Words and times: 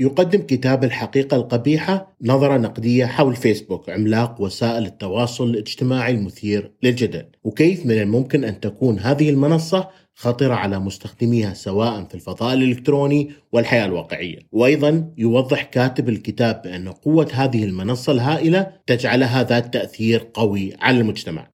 يقدم 0.00 0.42
كتاب 0.42 0.84
الحقيقة 0.84 1.36
القبيحة 1.36 2.16
نظرة 2.22 2.56
نقدية 2.56 3.06
حول 3.06 3.36
فيسبوك 3.36 3.90
عملاق 3.90 4.40
وسائل 4.40 4.86
التواصل 4.86 5.50
الاجتماعي 5.50 6.12
المثير 6.12 6.72
للجدل. 6.82 7.24
وكيف 7.44 7.86
من 7.86 8.02
الممكن 8.02 8.44
أن 8.44 8.60
تكون 8.60 8.98
هذه 8.98 9.30
المنصة 9.30 9.88
خطرة 10.14 10.54
على 10.54 10.78
مستخدميها 10.78 11.54
سواء 11.54 12.04
في 12.04 12.14
الفضاء 12.14 12.54
الإلكتروني 12.54 13.30
والحياة 13.52 13.86
الواقعية؟ 13.86 14.38
وأيضا 14.52 15.10
يوضح 15.18 15.62
كاتب 15.62 16.08
الكتاب 16.08 16.62
بأن 16.62 16.88
قوة 16.88 17.28
هذه 17.32 17.64
المنصة 17.64 18.12
الهائلة 18.12 18.72
تجعلها 18.86 19.42
ذات 19.42 19.74
تأثير 19.74 20.30
قوي 20.34 20.72
على 20.80 21.00
المجتمع. 21.00 21.50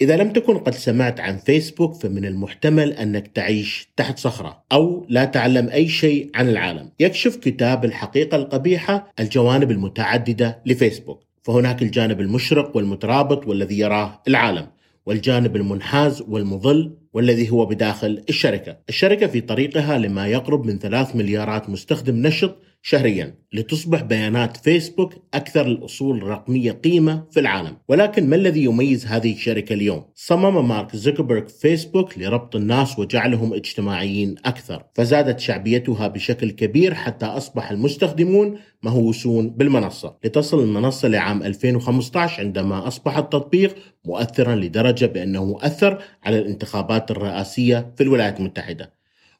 إذا 0.00 0.16
لم 0.16 0.32
تكن 0.32 0.58
قد 0.58 0.74
سمعت 0.74 1.20
عن 1.20 1.36
فيسبوك 1.36 1.94
فمن 1.94 2.24
المحتمل 2.24 2.92
أنك 2.92 3.26
تعيش 3.26 3.88
تحت 3.96 4.18
صخرة 4.18 4.62
أو 4.72 5.06
لا 5.08 5.24
تعلم 5.24 5.68
أي 5.68 5.88
شيء 5.88 6.30
عن 6.34 6.48
العالم. 6.48 6.90
يكشف 7.00 7.36
كتاب 7.36 7.84
الحقيقة 7.84 8.36
القبيحة 8.36 9.12
الجوانب 9.20 9.70
المتعددة 9.70 10.62
لفيسبوك، 10.66 11.22
فهناك 11.42 11.82
الجانب 11.82 12.20
المشرق 12.20 12.76
والمترابط 12.76 13.46
والذي 13.46 13.78
يراه 13.78 14.22
العالم، 14.28 14.66
والجانب 15.06 15.56
المنحاز 15.56 16.22
والمظل 16.28 16.96
والذي 17.12 17.50
هو 17.50 17.66
بداخل 17.66 18.24
الشركة. 18.28 18.76
الشركة 18.88 19.26
في 19.26 19.40
طريقها 19.40 19.98
لما 19.98 20.26
يقرب 20.26 20.66
من 20.66 20.78
ثلاث 20.78 21.16
مليارات 21.16 21.70
مستخدم 21.70 22.26
نشط 22.26 22.62
شهريا 22.82 23.34
لتصبح 23.52 24.02
بيانات 24.02 24.56
فيسبوك 24.56 25.14
أكثر 25.34 25.66
الأصول 25.66 26.16
الرقمية 26.16 26.72
قيمة 26.72 27.24
في 27.30 27.40
العالم. 27.40 27.76
ولكن 27.88 28.28
ما 28.28 28.36
الذي 28.36 28.64
يميز 28.64 29.06
هذه 29.06 29.32
الشركة 29.32 29.72
اليوم؟ 29.72 30.04
صمم 30.14 30.68
مارك 30.68 30.96
زوكربيرغ 30.96 31.46
فيسبوك 31.46 32.18
لربط 32.18 32.56
الناس 32.56 32.98
وجعلهم 32.98 33.54
اجتماعيين 33.54 34.34
أكثر. 34.44 34.84
فزادت 34.94 35.40
شعبيتها 35.40 36.08
بشكل 36.08 36.50
كبير 36.50 36.94
حتى 36.94 37.26
أصبح 37.26 37.70
المستخدمون 37.70 38.58
مهووسون 38.82 39.50
بالمنصة. 39.50 40.16
لتصل 40.24 40.62
المنصة 40.62 41.08
لعام 41.08 41.42
2015 41.42 42.42
عندما 42.42 42.86
أصبح 42.86 43.16
التطبيق 43.16 43.76
مؤثرا 44.04 44.54
لدرجة 44.54 45.06
بأنه 45.06 45.58
أثر 45.60 46.02
على 46.24 46.38
الانتخابات 46.38 47.10
الرئاسية 47.10 47.92
في 47.96 48.02
الولايات 48.02 48.40
المتحدة. 48.40 48.95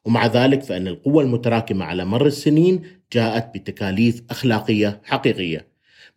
ومع 0.07 0.25
ذلك 0.25 0.63
فإن 0.63 0.87
القوة 0.87 1.23
المتراكمة 1.23 1.85
على 1.85 2.05
مر 2.05 2.25
السنين 2.25 2.81
جاءت 3.13 3.57
بتكاليف 3.57 4.23
أخلاقية 4.29 5.01
حقيقية 5.03 5.67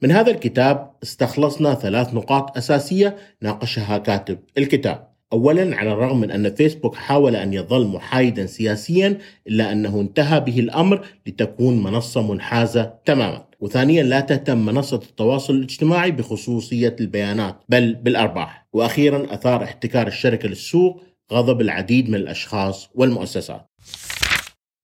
من 0.03 0.11
هذا 0.11 0.31
الكتاب 0.31 0.91
استخلصنا 1.03 1.75
ثلاث 1.75 2.15
نقاط 2.15 2.57
أساسية 2.57 3.17
ناقشها 3.43 3.99
كاتب 3.99 4.39
الكتاب 4.59 5.11
اولا 5.33 5.77
على 5.77 5.93
الرغم 5.93 6.21
من 6.21 6.31
أن 6.31 6.55
فيسبوك 6.55 6.95
حاول 6.95 7.37
أن 7.37 7.55
يظل 7.55 7.87
محايدا 7.87 8.47
سياسيا 8.47 9.19
إلا 9.49 9.73
أنه 9.73 10.01
انتهى 10.01 10.41
به 10.41 10.59
الأمر 10.59 11.07
لتكون 11.27 11.83
منصة 11.83 12.33
منحازة 12.33 12.95
تماما. 13.05 13.45
وثانيا 13.61 14.03
لا 14.03 14.21
تهتم 14.21 14.59
منصة 14.59 14.97
التواصل 14.97 15.55
الاجتماعي 15.55 16.11
بخصوصية 16.11 16.97
البيانات 17.01 17.57
بل 17.69 17.95
بالأرباح. 17.95 18.67
وأخيرا 18.73 19.35
أثار 19.35 19.65
احتكار 19.65 20.07
الشركة 20.07 20.49
للسوق 20.49 21.03
غضب 21.33 21.61
العديد 21.61 22.09
من 22.09 22.15
الأشخاص 22.15 22.91
والمؤسسات. 22.95 23.70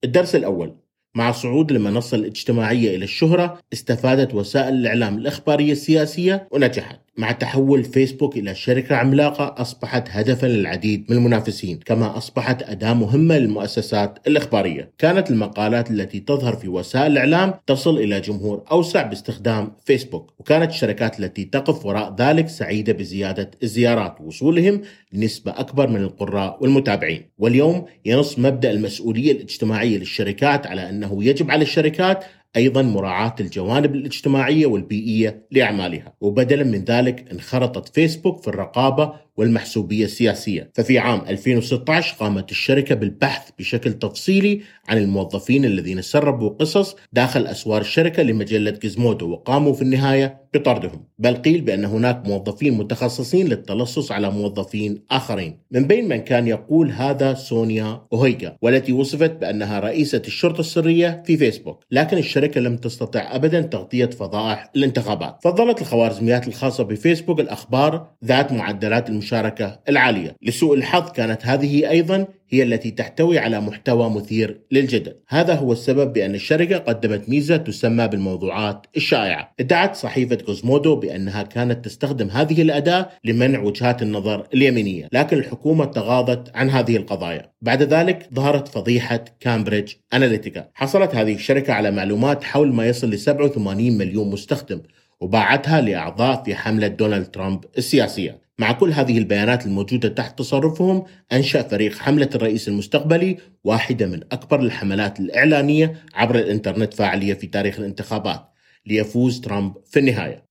الدرس 0.04 0.34
الأول. 0.34 0.76
مع 1.14 1.32
صعود 1.32 1.72
المنصة 1.72 2.16
الاجتماعية 2.16 2.96
إلى 2.96 3.04
الشهرة 3.04 3.60
استفادت 3.72 4.34
وسائل 4.34 4.74
الإعلام 4.74 5.18
الإخبارية 5.18 5.72
السياسية 5.72 6.48
ونجحت. 6.50 7.05
مع 7.16 7.32
تحول 7.32 7.84
فيسبوك 7.84 8.36
إلى 8.36 8.54
شركة 8.54 8.96
عملاقة 8.96 9.54
أصبحت 9.62 10.08
هدفا 10.10 10.46
للعديد 10.46 11.06
من 11.10 11.16
المنافسين 11.16 11.78
كما 11.78 12.16
أصبحت 12.16 12.62
أداة 12.62 12.92
مهمة 12.94 13.38
للمؤسسات 13.38 14.18
الإخبارية. 14.26 14.92
كانت 14.98 15.30
المقالات 15.30 15.90
التي 15.90 16.20
تظهر 16.20 16.56
في 16.56 16.68
وسائل 16.68 17.12
الإعلام 17.12 17.54
تصل 17.66 17.98
إلى 17.98 18.20
جمهور 18.20 18.64
أوسع 18.70 19.02
باستخدام 19.02 19.72
فيسبوك 19.84 20.34
وكانت 20.38 20.70
الشركات 20.70 21.20
التي 21.20 21.44
تقف 21.44 21.86
وراء 21.86 22.16
ذلك 22.18 22.48
سعيدة 22.48 22.92
بزيادة 22.92 23.50
الزيارات 23.62 24.20
ووصولهم 24.20 24.82
لنسبة 25.12 25.60
أكبر 25.60 25.88
من 25.88 26.00
القراء 26.00 26.58
والمتابعين. 26.60 27.30
واليوم 27.38 27.84
ينص 28.04 28.38
مبدأ 28.38 28.70
المسؤولية 28.70 29.32
الاجتماعية 29.32 29.98
للشركات 29.98 30.66
على 30.66 30.88
أنه 30.88 31.24
يجب 31.24 31.50
على 31.50 31.62
الشركات 31.62 32.24
أيضا 32.56 32.82
مراعاة 32.82 33.34
الجوانب 33.40 33.94
الاجتماعية 33.94 34.66
والبيئية 34.66 35.46
لأعمالها، 35.50 36.12
وبدلا 36.20 36.64
من 36.64 36.84
ذلك 36.84 37.32
انخرطت 37.32 37.94
فيسبوك 37.94 38.42
في 38.42 38.48
الرقابة 38.48 39.25
والمحسوبية 39.36 40.04
السياسية، 40.04 40.70
ففي 40.74 40.98
عام 40.98 41.20
2016 41.28 42.14
قامت 42.14 42.50
الشركة 42.50 42.94
بالبحث 42.94 43.50
بشكل 43.58 43.92
تفصيلي 43.92 44.60
عن 44.88 44.98
الموظفين 44.98 45.64
الذين 45.64 46.02
سربوا 46.02 46.48
قصص 46.48 46.96
داخل 47.12 47.46
أسوار 47.46 47.80
الشركة 47.80 48.22
لمجلة 48.22 48.70
جيزمودو 48.70 49.30
وقاموا 49.30 49.72
في 49.72 49.82
النهاية 49.82 50.46
بطردهم، 50.54 51.04
بل 51.18 51.34
قيل 51.34 51.60
بأن 51.60 51.84
هناك 51.84 52.26
موظفين 52.26 52.74
متخصصين 52.74 53.48
للتلصص 53.48 54.12
على 54.12 54.30
موظفين 54.30 55.02
آخرين، 55.10 55.58
من 55.70 55.86
بين 55.86 56.08
من 56.08 56.16
كان 56.16 56.48
يقول 56.48 56.90
هذا 56.90 57.34
سونيا 57.34 58.00
اوهيغا 58.12 58.56
والتي 58.62 58.92
وصفت 58.92 59.30
بأنها 59.30 59.80
رئيسة 59.80 60.22
الشرطة 60.26 60.60
السرية 60.60 61.22
في 61.26 61.36
فيسبوك، 61.36 61.84
لكن 61.90 62.18
الشركة 62.18 62.60
لم 62.60 62.76
تستطع 62.76 63.36
ابدا 63.36 63.60
تغطية 63.60 64.06
فضائح 64.06 64.70
الانتخابات، 64.76 65.38
فضلت 65.44 65.80
الخوارزميات 65.80 66.48
الخاصة 66.48 66.84
بفيسبوك 66.84 67.40
الأخبار 67.40 68.08
ذات 68.24 68.52
معدلات 68.52 69.10
المشاركة 69.26 69.80
العالية، 69.88 70.36
لسوء 70.42 70.76
الحظ 70.76 71.12
كانت 71.12 71.46
هذه 71.46 71.90
أيضا 71.90 72.26
هي 72.48 72.62
التي 72.62 72.90
تحتوي 72.90 73.38
على 73.38 73.60
محتوى 73.60 74.10
مثير 74.10 74.60
للجدل. 74.70 75.14
هذا 75.28 75.54
هو 75.54 75.72
السبب 75.72 76.12
بأن 76.12 76.34
الشركة 76.34 76.78
قدمت 76.78 77.28
ميزة 77.28 77.56
تسمى 77.56 78.08
بالموضوعات 78.08 78.86
الشائعة. 78.96 79.52
ادعت 79.60 79.96
صحيفة 79.96 80.36
جيزمودو 80.36 80.96
بأنها 80.96 81.42
كانت 81.42 81.84
تستخدم 81.84 82.28
هذه 82.28 82.62
الأداة 82.62 83.08
لمنع 83.24 83.60
وجهات 83.60 84.02
النظر 84.02 84.46
اليمينية 84.54 85.08
لكن 85.12 85.38
الحكومة 85.38 85.84
تغاضت 85.84 86.56
عن 86.56 86.70
هذه 86.70 86.96
القضايا. 86.96 87.50
بعد 87.62 87.82
ذلك 87.82 88.28
ظهرت 88.34 88.68
فضيحة 88.68 89.24
كامبريدج 89.40 89.92
أناليتيكا 90.14 90.68
حصلت 90.74 91.14
هذه 91.14 91.34
الشركة 91.34 91.72
على 91.72 91.90
معلومات 91.90 92.44
حول 92.44 92.72
ما 92.72 92.86
يصل 92.86 93.10
ل 93.10 93.18
87 93.18 93.98
مليون 93.98 94.30
مستخدم 94.30 94.80
وباعتها 95.20 95.80
لأعضاء 95.80 96.42
في 96.44 96.54
حملة 96.54 96.86
دونالد 96.86 97.26
ترامب 97.26 97.64
السياسية. 97.78 98.45
مع 98.58 98.72
كل 98.72 98.92
هذه 98.92 99.18
البيانات 99.18 99.66
الموجودة 99.66 100.08
تحت 100.08 100.38
تصرفهم 100.38 101.04
أنشأ 101.32 101.62
فريق 101.62 101.98
حملة 101.98 102.30
الرئيس 102.34 102.68
المستقبلي 102.68 103.36
واحدة 103.64 104.06
من 104.06 104.20
أكبر 104.32 104.60
الحملات 104.60 105.20
الإعلانية 105.20 106.02
عبر 106.14 106.34
الإنترنت 106.34 106.94
فاعلية 106.94 107.34
في 107.34 107.46
تاريخ 107.46 107.78
الانتخابات 107.78 108.52
ليفوز 108.86 109.40
ترامب 109.40 109.74
في 109.84 109.98
النهاية. 109.98 110.44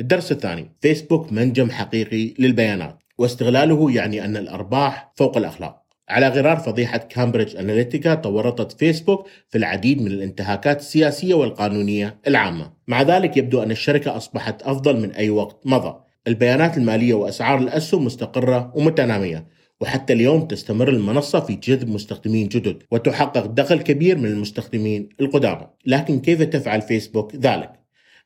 الدرس 0.00 0.32
الثاني 0.32 0.76
فيسبوك 0.80 1.32
منجم 1.32 1.70
حقيقي 1.70 2.34
للبيانات. 2.38 2.98
واستغلاله 3.18 3.90
يعني 3.92 4.24
أن 4.24 4.36
الأرباح 4.36 5.12
فوق 5.16 5.36
الأخلاق. 5.36 5.82
على 6.08 6.28
غرار 6.28 6.56
فضيحة 6.56 6.98
كامبريدج 6.98 7.56
أناليتيكا 7.56 8.14
تورطت 8.14 8.78
فيسبوك 8.78 9.28
في 9.48 9.58
العديد 9.58 10.02
من 10.02 10.06
الانتهاكات 10.06 10.80
السياسية 10.80 11.34
والقانونية 11.34 12.18
العامة. 12.26 12.72
مع 12.88 13.02
ذلك 13.02 13.36
يبدو 13.36 13.62
أن 13.62 13.70
الشركة 13.70 14.16
أصبحت 14.16 14.62
أفضل 14.62 15.00
من 15.00 15.10
أي 15.10 15.30
وقت 15.30 15.66
مضى. 15.66 16.05
البيانات 16.26 16.76
المالية 16.76 17.14
وأسعار 17.14 17.58
الأسهم 17.58 18.04
مستقرة 18.04 18.72
ومتنامية 18.74 19.46
وحتى 19.80 20.12
اليوم 20.12 20.46
تستمر 20.46 20.88
المنصة 20.88 21.40
في 21.40 21.54
جذب 21.54 21.88
مستخدمين 21.88 22.48
جدد 22.48 22.82
وتحقق 22.90 23.46
دخل 23.46 23.82
كبير 23.82 24.18
من 24.18 24.26
المستخدمين 24.26 25.08
القدامى 25.20 25.66
لكن 25.86 26.20
كيف 26.20 26.42
تفعل 26.42 26.82
فيسبوك 26.82 27.36
ذلك؟ 27.36 27.72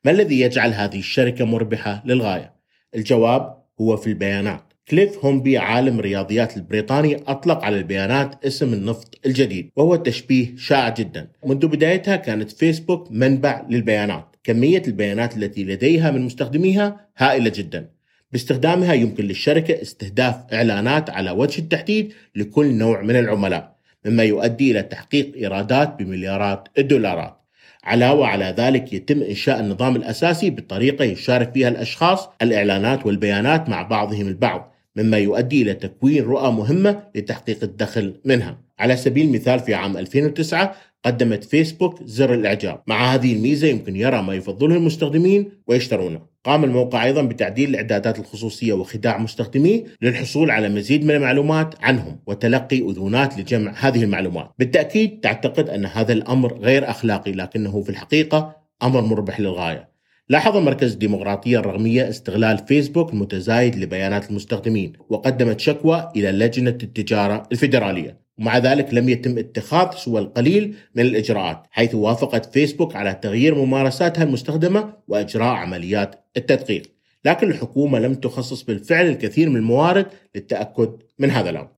ما 0.04 0.10
الذي 0.10 0.40
يجعل 0.40 0.72
هذه 0.72 0.98
الشركة 0.98 1.44
مربحة 1.44 2.02
للغاية؟ 2.06 2.54
الجواب 2.94 3.62
هو 3.80 3.96
في 3.96 4.06
البيانات 4.06 4.70
كليف 4.88 5.24
هومبي 5.24 5.58
عالم 5.58 6.00
رياضيات 6.00 6.56
البريطاني 6.56 7.16
أطلق 7.16 7.64
على 7.64 7.78
البيانات 7.78 8.44
اسم 8.44 8.72
النفط 8.72 9.18
الجديد 9.26 9.70
وهو 9.76 9.96
تشبيه 9.96 10.56
شائع 10.56 10.88
جدا 10.88 11.30
منذ 11.46 11.66
بدايتها 11.66 12.16
كانت 12.16 12.50
فيسبوك 12.50 13.08
منبع 13.10 13.66
للبيانات 13.70 14.29
كمية 14.44 14.82
البيانات 14.86 15.36
التي 15.36 15.64
لديها 15.64 16.10
من 16.10 16.22
مستخدميها 16.22 17.06
هائلة 17.18 17.52
جدا. 17.54 17.90
باستخدامها 18.32 18.92
يمكن 18.94 19.24
للشركة 19.24 19.82
استهداف 19.82 20.36
إعلانات 20.52 21.10
على 21.10 21.30
وجه 21.30 21.58
التحديد 21.58 22.12
لكل 22.36 22.74
نوع 22.74 23.02
من 23.02 23.16
العملاء 23.16 23.76
مما 24.04 24.22
يؤدي 24.24 24.70
إلى 24.70 24.82
تحقيق 24.82 25.32
إيرادات 25.36 25.96
بمليارات 25.98 26.68
الدولارات. 26.78 27.36
علاوة 27.84 28.26
على 28.26 28.54
ذلك 28.58 28.92
يتم 28.92 29.22
إنشاء 29.22 29.60
النظام 29.60 29.96
الأساسي 29.96 30.50
بطريقة 30.50 31.04
يشارك 31.04 31.52
فيها 31.52 31.68
الأشخاص 31.68 32.28
الإعلانات 32.42 33.06
والبيانات 33.06 33.68
مع 33.68 33.82
بعضهم 33.82 34.28
البعض. 34.28 34.74
مما 34.96 35.18
يؤدي 35.18 35.62
إلى 35.62 35.74
تكوين 35.74 36.24
رؤى 36.24 36.52
مهمة 36.52 37.02
لتحقيق 37.14 37.58
الدخل 37.62 38.20
منها. 38.24 38.58
على 38.78 38.96
سبيل 38.96 39.26
المثال 39.26 39.60
في 39.60 39.74
عام 39.74 39.96
2009 39.96 40.74
قدمت 41.04 41.44
فيسبوك 41.44 42.02
زر 42.04 42.34
الإعجاب. 42.34 42.82
مع 42.86 43.14
هذه 43.14 43.32
الميزة 43.32 43.68
يمكن 43.68 43.96
يرى 43.96 44.22
ما 44.22 44.34
يفضله 44.34 44.76
المستخدمين 44.76 45.50
ويشترونه. 45.66 46.20
قام 46.44 46.64
الموقع 46.64 47.04
أيضا 47.04 47.22
بتعديل 47.22 47.70
الإعدادات 47.70 48.18
الخصوصية 48.18 48.72
وخداع 48.72 49.18
مستخدميه 49.18 49.84
للحصول 50.02 50.50
على 50.50 50.68
مزيد 50.68 51.04
من 51.04 51.10
المعلومات 51.10 51.74
عنهم 51.80 52.20
وتلقي 52.26 52.78
أذونات 52.78 53.38
لجمع 53.38 53.74
هذه 53.76 54.04
المعلومات. 54.04 54.50
بالتأكيد 54.58 55.20
تعتقد 55.20 55.68
أن 55.68 55.86
هذا 55.86 56.12
الأمر 56.12 56.58
غير 56.58 56.90
أخلاقي 56.90 57.32
لكنه 57.32 57.82
في 57.82 57.90
الحقيقة 57.90 58.56
أمر 58.82 59.00
مربح 59.00 59.40
للغاية. 59.40 59.90
لاحظ 60.30 60.56
مركز 60.56 60.92
الديمقراطية 60.92 61.58
الرقمية 61.58 62.08
استغلال 62.08 62.58
فيسبوك 62.58 63.12
المتزايد 63.12 63.76
لبيانات 63.76 64.30
المستخدمين 64.30 64.92
وقدمت 65.08 65.60
شكوى 65.60 66.08
إلى 66.16 66.32
لجنة 66.32 66.78
التجارة 66.82 67.48
الفيدرالية. 67.52 68.20
ومع 68.38 68.58
ذلك 68.58 68.94
لم 68.94 69.08
يتم 69.08 69.38
اتخاذ 69.38 69.96
سوى 69.96 70.20
القليل 70.20 70.74
من 70.94 71.02
الإجراءات 71.02 71.62
حيث 71.70 71.94
وافقت 71.94 72.52
فيسبوك 72.52 72.96
على 72.96 73.14
تغيير 73.22 73.54
ممارساتها 73.54 74.22
المستخدمة 74.24 74.92
وإجراء 75.08 75.54
عمليات 75.54 76.24
التدقيق. 76.36 76.82
لكن 77.24 77.50
الحكومة 77.50 77.98
لم 77.98 78.14
تخصص 78.14 78.62
بالفعل 78.62 79.06
الكثير 79.06 79.48
من 79.48 79.56
الموارد 79.56 80.06
للتأكد 80.34 80.90
من 81.18 81.30
هذا 81.30 81.50
الأمر. 81.50 81.68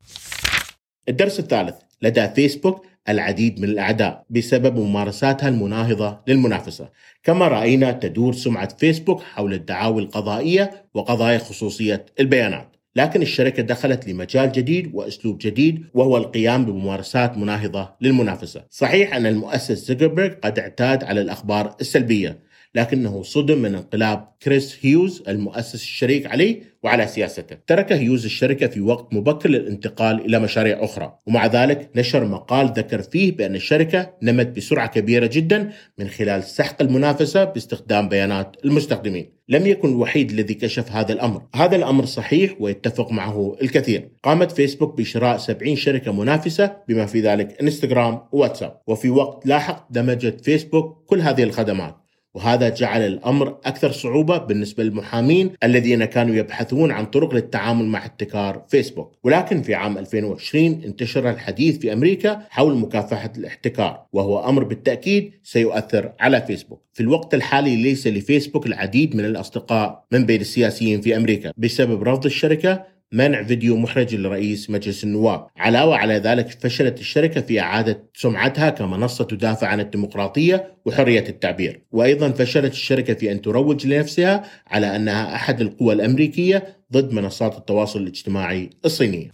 الدرس 1.09 1.39
الثالث 1.41 1.75
لدى 2.03 2.29
فيسبوك 2.29 2.87
العديد 3.09 3.61
من 3.61 3.69
الأعداء 3.69 4.25
بسبب 4.31 4.79
ممارساتها 4.79 5.49
المناهضة 5.49 6.21
للمنافسة. 6.27 6.89
كما 7.23 7.49
رأينا 7.49 7.93
تدور 7.93 8.33
سمعة 8.33 8.77
فيسبوك 8.77 9.23
حول 9.23 9.55
الدعاوي 9.55 10.03
القضائية 10.03 10.87
وقضايا 10.95 11.39
خصوصية 11.39 12.07
البيانات. 12.21 12.77
لكن 12.97 13.23
الشركة 13.23 13.63
دخلت 13.63 14.09
لمجال 14.09 14.53
جديد 14.53 14.91
وأسلوب 14.95 15.39
جديد 15.39 15.85
وهو 15.95 16.17
القيام 16.17 16.65
بممارسات 16.65 17.39
مناهضة 17.39 17.95
للمنافسة. 18.01 18.65
صحيح 18.71 19.15
أن 19.17 19.27
المؤسس 19.27 19.87
زوكربيرغ 19.89 20.35
قد 20.35 20.59
اعتاد 20.59 21.05
على 21.05 21.21
الأخبار 21.21 21.77
السلبية 21.81 22.52
لكنه 22.75 23.23
صدم 23.23 23.59
من 23.59 23.75
انقلاب 23.75 24.29
كريس 24.43 24.79
هيوز 24.83 25.23
المؤسس 25.29 25.75
الشريك 25.75 26.27
عليه 26.27 26.73
وعلى 26.83 27.07
سياسته. 27.07 27.57
ترك 27.67 27.93
هيوز 27.93 28.25
الشركة 28.25 28.67
في 28.67 28.81
وقت 28.81 29.15
مبكر 29.15 29.51
للانتقال 29.51 30.25
إلى 30.27 30.39
مشاريع 30.39 30.85
أخرى 30.85 31.19
ومع 31.27 31.47
ذلك 31.47 31.91
نشر 31.97 32.25
مقال 32.25 32.73
ذكر 32.77 33.03
فيه 33.03 33.37
بأن 33.37 33.55
الشركة 33.55 34.11
نمت 34.23 34.57
بسرعة 34.57 34.87
كبيرة 34.87 35.27
جدا 35.27 35.73
من 35.99 36.09
خلال 36.09 36.45
سحق 36.45 36.83
المنافسة 36.83 37.45
باستخدام 37.45 38.09
بيانات 38.09 38.57
المستخدمين. 38.65 39.43
لم 39.49 39.67
يكن 39.67 39.89
الوحيد 39.89 40.31
الذي 40.31 40.55
كشف 40.55 40.93
هذا 40.93 41.13
الأمر. 41.13 41.43
هذا 41.55 41.77
الأمر 41.77 42.05
صحيح 42.05 42.55
ويتفق 42.61 43.13
معه 43.13 43.57
الكثير. 43.63 44.09
قامت 44.23 44.53
فيسبوك 44.53 44.99
بشراء 44.99 45.37
70 45.37 45.77
شركة 45.77 46.13
منافسة 46.13 46.77
بما 46.89 47.07
في 47.07 47.21
ذلك 47.21 47.61
انستغرام 47.63 48.21
وواتساب. 48.33 48.81
وفي 48.87 49.11
وقت 49.11 49.47
لاحق 49.47 49.89
دمجت 49.91 50.45
فيسبوك 50.45 51.05
كل 51.07 51.21
هذه 51.21 51.43
الخدمات. 51.43 52.02
وهذا 52.35 52.69
جعل 52.69 53.01
الأمر 53.01 53.49
أكثر 53.65 53.93
صعوبة 53.93 54.39
بالنسبة 54.39 54.85
للمحامين 54.85 55.51
الذين 55.65 56.05
كانوا 56.05 56.35
يبحثون 56.35 56.91
عن 56.91 57.07
طرق 57.07 57.35
للتعامل 57.35 57.85
مع 57.85 57.99
احتكار 57.99 58.65
فيسبوك، 58.69 59.19
ولكن 59.25 59.63
في 59.63 59.75
عام 59.75 59.99
2020 59.99 60.83
انتشر 60.85 61.31
الحديث 61.31 61.79
في 61.79 61.93
أمريكا 61.93 62.47
حول 62.51 62.77
مكافحة 62.77 63.33
الاحتكار، 63.39 64.07
وهو 64.13 64.49
أمر 64.49 64.65
بالتأكيد 64.65 65.33
سيؤثر 65.43 66.13
على 66.21 66.41
فيسبوك. 66.41 66.83
في 66.93 67.01
الوقت 67.01 67.35
الحالي 67.35 67.77
ليس 67.77 68.07
لفيسبوك 68.07 68.67
العديد 68.67 69.17
من 69.17 69.25
الأصدقاء 69.25 70.05
من 70.13 70.27
بين 70.27 70.41
السياسيين 70.41 71.01
في 71.01 71.17
أمريكا 71.17 71.53
بسبب 71.57 72.03
رفض 72.03 72.25
الشركة 72.25 72.92
منع 73.13 73.43
فيديو 73.43 73.77
محرج 73.77 74.15
لرئيس 74.15 74.71
مجلس 74.71 75.05
النواب. 75.05 75.47
علاوة 75.57 75.97
على 75.97 76.15
ذلك 76.15 76.51
فشلت 76.51 77.01
الشركة 77.01 77.41
في 77.41 77.61
إعادة 77.61 78.11
سمعتها 78.15 78.71
كمنصة 78.71 79.25
تدافع 79.25 79.67
عن 79.67 79.81
الديمقراطية 79.81 80.75
وحرية 80.85 81.25
التعبير. 81.29 81.83
وأيضا 81.93 82.31
فشلت 82.31 82.73
الشركة 82.73 83.15
في 83.15 83.33
أن 83.33 83.43
تروج 83.43 83.87
لنفسها 83.87 84.43
على 84.67 84.97
أنها 84.97 85.35
أحد 85.35 85.61
القوى 85.61 85.95
الأمريكية 85.95 86.77
ضد 86.93 87.13
منصات 87.13 87.59
التواصل 87.59 88.01
الاجتماعي 88.03 88.71
الصينية. 88.85 89.31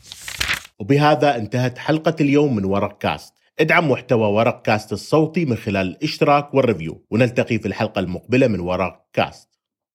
وبهذا 0.79 1.37
انتهت 1.37 1.79
حلقة 1.79 2.17
اليوم 2.21 2.57
من 2.57 2.65
ورق 2.65 2.99
كاست. 2.99 3.35
ادعم 3.61 3.91
محتوى 3.91 4.29
ورق 4.29 4.63
كاست 4.63 4.93
الصوتي 4.93 5.45
من 5.45 5.57
خلال 5.57 5.87
الاشتراك 5.87 6.55
وال 6.55 6.66
review. 6.66 7.05
ونلتقي 7.11 7.59
في 7.59 7.69
الحلقة 7.69 7.99
المقبلة 7.99 8.47
من 8.47 8.61
ورق 8.61 9.07
كاست. 9.13 9.49